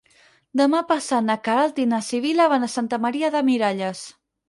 Demà 0.61 0.79
passat 0.91 1.27
na 1.27 1.37
Queralt 1.49 1.83
i 1.85 1.87
na 1.93 2.01
Sibil·la 2.09 2.51
van 2.57 2.69
a 2.69 2.73
Santa 2.79 3.03
Maria 3.07 3.35
de 3.39 3.47
Miralles. 3.53 4.07